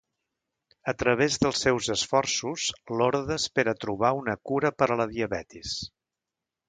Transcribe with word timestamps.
A 0.93 0.93
través 1.01 1.35
dels 1.43 1.59
seus 1.65 1.89
esforços, 1.95 2.65
l'orde 3.01 3.37
espera 3.43 3.77
trobar 3.85 4.13
una 4.23 4.37
cura 4.53 4.73
per 4.81 4.89
a 4.97 4.99
la 5.03 5.07
diabetis. 5.13 5.77